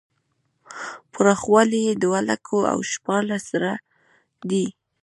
[1.13, 3.73] پراخوالی یې دوه لکه او شپاړس زره
[4.49, 4.65] دی.